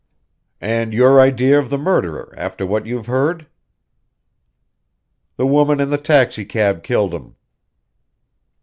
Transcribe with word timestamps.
"And 0.61 0.95
your 0.95 1.19
idea 1.21 1.59
of 1.59 1.69
the 1.69 1.77
murderer, 1.77 2.33
after 2.35 2.65
what 2.65 2.87
you've 2.87 3.05
heard?" 3.05 3.45
"The 5.37 5.45
woman 5.45 5.79
in 5.79 5.91
the 5.91 5.99
taxicab 5.99 6.81
killed 6.81 7.13
him." 7.13 7.35